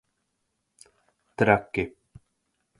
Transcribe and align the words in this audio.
Traki. 1.37 1.85